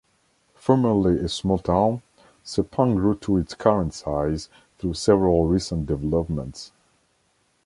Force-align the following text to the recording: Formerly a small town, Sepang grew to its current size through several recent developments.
Formerly 0.55 1.19
a 1.23 1.29
small 1.29 1.59
town, 1.59 2.01
Sepang 2.43 2.95
grew 2.95 3.13
to 3.19 3.37
its 3.37 3.53
current 3.53 3.93
size 3.93 4.49
through 4.79 4.95
several 4.95 5.45
recent 5.45 5.85
developments. 5.85 6.71